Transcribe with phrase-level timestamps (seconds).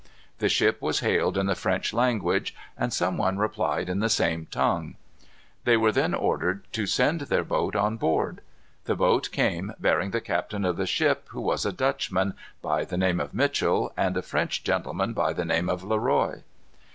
[0.39, 4.47] The ship was hailed in the French language, and some one replied in the same
[4.47, 4.95] tongue.
[5.63, 8.41] They were then ordered to send their boat on board.
[8.85, 12.33] The boat came bearing the captain of the ship, who was a Dutchman,
[12.63, 16.41] by the name of Mitchel, and a French gentleman by the name of Le Roy.